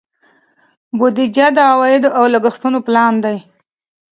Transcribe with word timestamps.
بودیجه 0.97 1.47
د 1.53 1.57
عوایدو 1.71 2.09
او 2.17 2.23
لګښتونو 2.33 2.77
پلان 2.87 3.13
دی. 3.25 3.37